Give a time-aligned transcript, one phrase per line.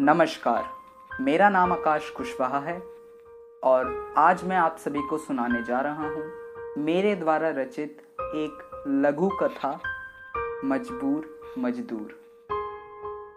[0.00, 2.76] नमस्कार। मेरा नाम आकाश कुशवाहा है
[3.62, 6.24] और आज मैं आप सभी को सुनाने जा रहा हूँ
[6.78, 9.70] मेरे द्वारा रचित एक लघु कथा,
[10.64, 12.18] मजबूर मजदूर।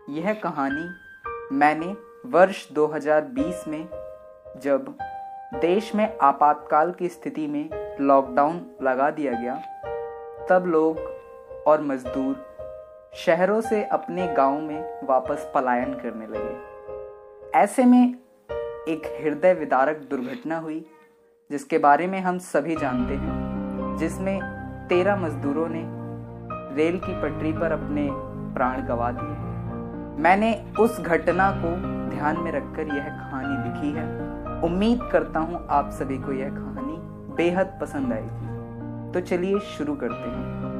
[0.09, 1.95] यह कहानी मैंने
[2.29, 3.87] वर्ष 2020 में
[4.57, 4.93] जब
[5.55, 9.55] देश में आपातकाल की स्थिति में लॉकडाउन लगा दिया गया,
[10.49, 10.99] तब लोग
[11.67, 12.56] और मजदूर
[13.25, 18.15] शहरों से अपने गाँव में वापस पलायन करने लगे। ऐसे में
[18.87, 20.85] एक हृदय विदारक दुर्घटना हुई,
[21.51, 24.39] जिसके बारे में हम सभी जानते हैं, जिसमें
[24.89, 25.83] तेरह मजदूरों ने
[26.75, 28.09] रेल की पटरी पर अपने
[28.53, 29.47] प्राण गंवा दिए
[30.23, 31.69] मैंने उस घटना को
[32.09, 34.05] ध्यान में रखकर यह कहानी लिखी है।
[34.61, 36.97] उम्मीद करता हूँ आप सभी को यह कहानी
[37.35, 40.76] बेहद पसंद आएगी। तो चलिए शुरू करते हैं।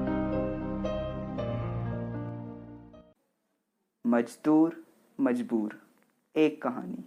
[4.08, 4.76] मजदूर,
[5.20, 5.72] मजबूर।
[6.36, 7.04] एक कहानी।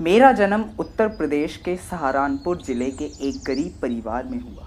[0.00, 4.66] मेरा जन्म उत्तर प्रदेश के सहारनपुर ज़िले के एक गरीब परिवार में हुआ।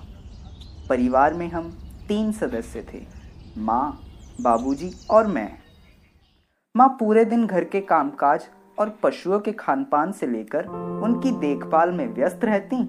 [0.90, 1.70] परिवार में हम
[2.08, 3.02] तीन सदस्य थे,
[3.58, 4.00] माँ,
[4.42, 5.52] बाबूजी और मैं।
[6.76, 10.66] माँ पूरे दिन घर के कामकाज और पशुओं के खान पान से लेकर
[11.04, 12.82] उनकी देखभाल में व्यस्त रहती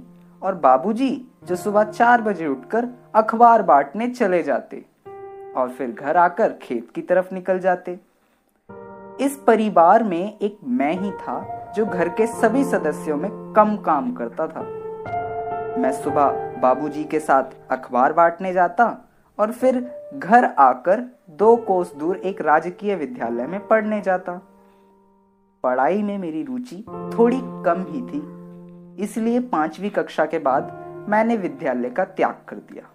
[0.42, 1.10] और बाबूजी
[1.44, 4.84] जो सुबह चार बजे उठकर अखबार बांटने चले जाते।
[5.56, 7.98] और फिर घर आकर खेत की तरफ़ निकल जाते।
[9.20, 14.12] इस परिवार में एक मैं ही था, जो घर के सभी सदस्यों में कम काम
[14.12, 14.62] करता था।
[15.78, 18.86] मैं सुबह बाबूजी के साथ अखबार बांटने जाता
[19.38, 19.80] और फिर
[20.14, 24.40] घर आकर दो कोस दूर एक राजकीय विद्यालय में पढ़ने जाता।
[25.64, 28.22] पढ़ाई में मेरी रुचि थोड़ी कम ही थी,
[29.04, 30.72] इसलिए पांचवी कक्षा के बाद
[31.08, 32.88] मैंने विद्यालय का त्याग कर दिया।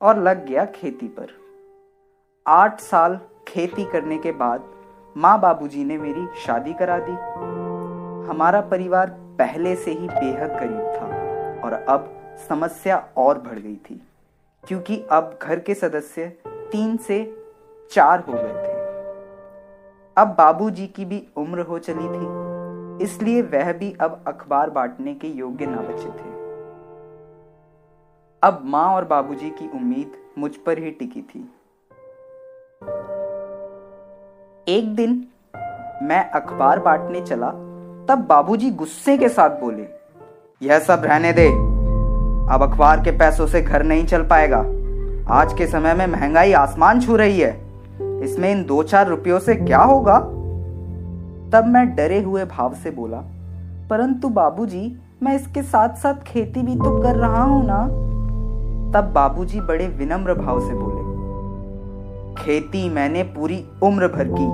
[0.00, 1.28] और लग गया खेती पर।
[2.46, 4.64] आठ साल खेती करने के बाद
[5.16, 7.12] माँ बाबूजी ने मेरी शादी करा दी।
[8.28, 12.12] हमारा परिवार पहले से ही बेहद गरीब था और अब
[12.48, 14.00] समस्या और बढ़ गई थी,
[14.64, 17.18] क्योंकि अब घर के सदस्य तीन से
[17.90, 18.74] चार हो गए थे।
[20.16, 25.28] अब बाबूजी की भी उम्र हो चली थी, इसलिए वह भी अब अखबार बांटने के
[25.28, 26.35] योग्य ना बचे थे।
[28.46, 31.40] अब माँ और बाबूजी की उम्मीद मुझ पर ही टिकी थी।
[34.68, 35.26] एक दिन
[36.02, 37.48] मैं अखबार बांटने चला,
[38.08, 39.86] तब बाबूजी गुस्से के साथ बोले,
[40.62, 41.48] यह सब रहने दे।
[42.54, 44.60] अब अखबार के पैसों से घर नहीं चल पाएगा।
[45.32, 47.52] आज के समय में महँगाई आसमान छू रही है।
[48.24, 50.18] इसमें इन दो चार रुपयों से क्या होगा?
[51.50, 53.24] तब मैं डरे हुए भाव से बोला,
[53.90, 57.86] परंतु बाबूजी, मैं इसके साथ साथ खेती भी तो कर रहा हूँ ना।
[58.96, 61.00] तब बाबूजी बड़े विनम्र भाव से बोले,
[62.34, 64.46] खेती मैंने पूरी उम्र भर की,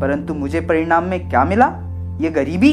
[0.00, 1.66] परंतु मुझे परिणाम में क्या मिला?
[2.20, 2.72] ये गरीबी।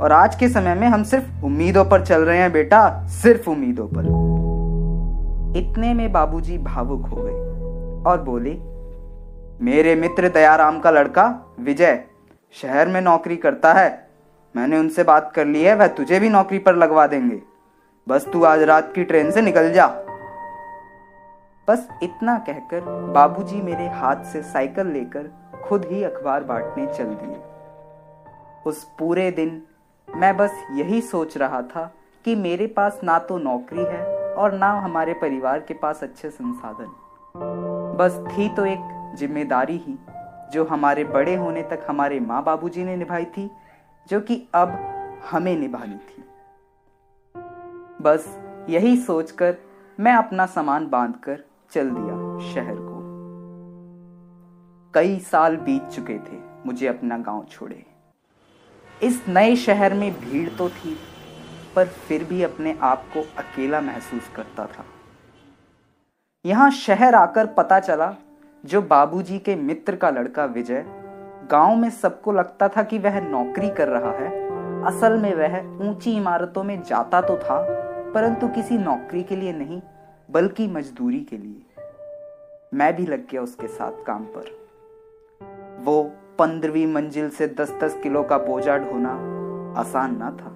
[0.00, 3.88] और आज के समय में हम सिर्फ़ उम्मीदों पर चल रहे हैं बेटा, सिर्फ़ उम्मीदों
[3.88, 4.04] पर.
[5.58, 8.56] इतने में बाबूजी भावुक हो गए और बोले,
[9.64, 12.04] मेरे मित्र दयाराम का लड़का विजय
[12.52, 14.08] शहर में नौकरी करता है।
[14.56, 17.40] मैंने उनसे बात कर ली है, वह तुझे भी नौकरी पर लगवा देंगे।
[18.08, 19.86] बस तू आज रात की ट्रेन से निकल जा।
[21.68, 22.80] बस इतना कहकर
[23.12, 25.30] बाबूजी मेरे हाथ से साइकिल लेकर
[25.64, 27.36] खुद ही अखबार बांटने चल दिए।
[28.66, 29.62] उस पूरे दिन
[30.08, 31.84] मैं बस यही सोच रहा था
[32.24, 36.90] कि मेरे पास ना तो नौकरी है और ना हमारे परिवार के पास अच्छे संसाधन।
[37.98, 39.96] बस थी तो एक ज़िम्मेदारी ही,
[40.52, 43.50] जो हमारे बड़े होने तक हमारे माँ बाबूजी ने निभाई थी,
[44.06, 44.68] जो कि अब
[45.30, 46.24] हमें निभानी थी।
[48.02, 48.26] बस
[48.68, 49.56] यही सोचकर
[49.98, 51.42] मैं अपना सामान बांधकर
[51.74, 53.00] चल दिया शहर को।
[54.94, 57.84] कई साल बीत चुके थे, मुझे अपना गाँव छोड़े।
[59.02, 60.96] इस नए शहर में भीड़ तो थी,
[61.76, 64.84] पर फिर भी अपने आप को अकेला महसूस करता था।
[66.44, 68.14] यहाँ शहर आकर पता चला,
[68.64, 70.84] जो बाबूजी के मित्र का लड़का विजय,
[71.50, 74.30] गाँव में सबको लगता था कि वह नौकरी कर रहा है।
[74.84, 77.62] असल में वह ऊँची इमारतों में जाता तो था,
[78.12, 79.80] परंतु किसी नौकरी के लिए नहीं,
[80.30, 81.64] बल्कि मजदूरी के लिए।
[82.72, 84.50] मैं भी लग गया उसके साथ काम पर।
[85.84, 86.02] वो
[86.38, 89.10] पंद्रहवीं मंजिल से दस दस किलो का बोझा ढोना
[89.80, 90.50] आसान ना था,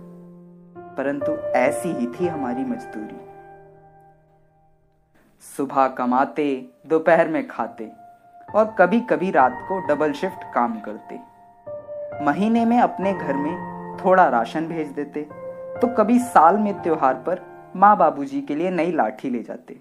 [0.96, 3.20] परंतु ऐसी ही थी हमारी मजदूरी।
[5.44, 7.90] सुबह कमाते, दोपहर में खाते
[8.48, 11.18] और कभी कभी रात को डबल शिफ्ट काम करते।
[12.24, 15.22] महीने में अपने घर में थोड़ा राशन भेज देते
[15.80, 17.40] तो कभी साल में त्योहार पर
[17.76, 19.80] माँ बाबूजी के लिए नई लाठी ले जाते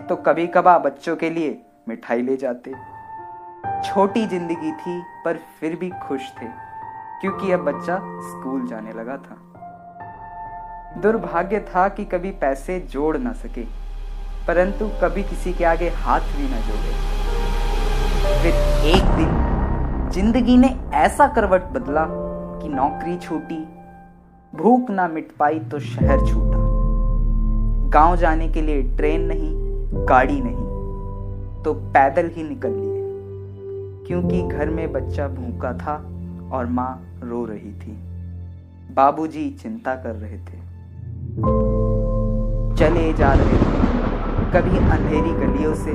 [0.00, 1.50] तो कभी कभार बच्चों के लिए
[1.86, 2.72] मिठाई ले जाते।
[3.84, 6.46] छोटी ज़िंदगी थी, पर फिर भी खुश थे,
[7.20, 9.42] क्योंकि अब बच्चा स्कूल जाने लगा था।
[11.02, 13.64] दुर्भाग्य था कि कभी पैसे जोड़ ना सके,
[14.46, 16.92] परंतु कभी किसी के आगे हाथ भी न जोड़े।
[18.42, 18.52] फिर
[18.88, 23.64] एक दिन ज़िंदगी ने ऐसा करवट बदला कि नौकरी छूटी,
[24.52, 26.64] भूख ना मिट पाई तो शहर छूटा।
[27.90, 29.52] गाँव जाने के लिए ट्रेन नहीं,
[30.08, 30.65] गाड़ी नहीं।
[31.66, 33.02] तो पैदल ही निकल लिए।
[34.06, 35.94] क्योंकि घर में बच्चा भूखा था
[36.52, 37.92] और माँ रो रही थी।
[38.94, 40.58] बाबूजी चिंता कर रहे थे।
[42.76, 43.86] चले जा रहे थे।
[44.52, 45.92] कभी अंधेरी गलियों से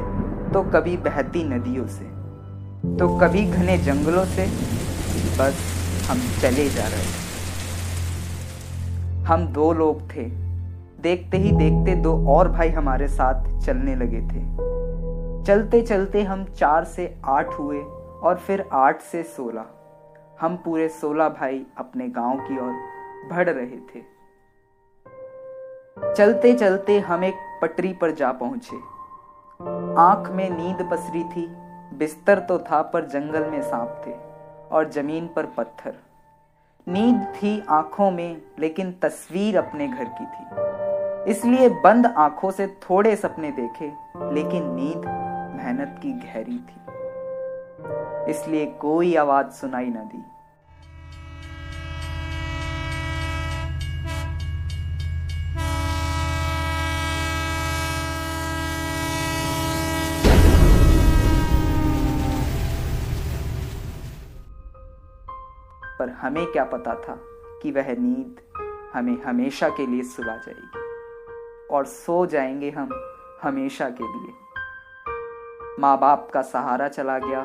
[0.53, 2.06] तो कभी बहती नदियों से।
[2.97, 4.45] तो कभी घने जंगलों से।
[5.39, 5.56] बस
[6.09, 7.21] हम चले जा रहे थे।
[9.24, 10.24] हम दो लोग थे।
[11.03, 14.70] देखते ही देखते दो और भाई हमारे साथ चलने लगे थे।
[15.45, 17.79] चलते चलते हम चार से आठ हुए
[18.23, 19.65] और फिर आठ से सोलह।
[20.41, 22.73] हम पूरे सोलह भाई अपने गाँव की ओर
[23.29, 24.01] बढ़ रहे थे।
[26.15, 28.77] चलते चलते हम एक पटरी पर जा पहुँचे।
[30.01, 31.47] आँख में नींद पसरी थी,
[31.97, 34.13] बिस्तर तो था पर जंगल में सांप थे
[34.75, 35.95] और ज़मीन पर पत्थर।
[36.88, 43.15] नींद थी आँखों में, लेकिन तस्वीर अपने घर की थी। इसलिए बंद आँखों से थोड़े
[43.15, 43.91] सपने देखे,
[44.33, 45.05] लेकिन नींद
[45.62, 46.78] मेहनत की गहरी थी।
[48.31, 50.24] इसलिए कोई आवाज़ सुनाई न दी।
[66.00, 67.19] पर हमें क्या पता था
[67.62, 68.36] कि वह नींद
[68.94, 70.80] हमें हमेशा के लिए सुला जाएगी।
[71.68, 72.90] और सो जाएँगे हम
[73.44, 74.40] हमेशा के लिए।
[75.81, 77.39] माँ बाप का सहारा चला गया,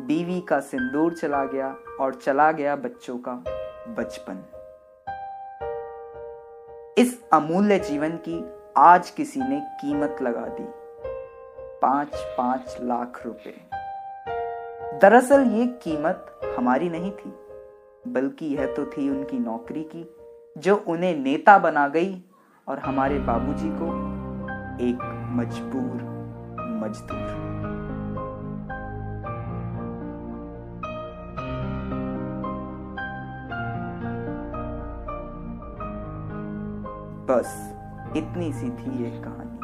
[0.00, 1.68] बीवी का सिंदूर चला गया
[2.00, 3.32] और चला गया बच्चों का
[3.98, 4.42] बचपन।
[6.98, 8.42] इस अमूल्य जीवन की
[8.76, 10.64] आज किसी ने कीमत लगा दी
[11.82, 13.54] पाँच पाँच लाख रुपए।
[15.02, 17.32] दरअसल ये कीमत हमारी नहीं थी,
[18.04, 20.08] बल्कि यह तो थी उनकी नौकरी की,
[20.56, 22.16] जो उन्हें नेता बना गई
[22.66, 23.92] और हमारे बाबूजी को
[24.84, 26.08] एक मजबूर
[26.82, 27.49] मजदूर।
[37.30, 37.74] बस
[38.16, 39.59] इतनी सी थी ये कहानी।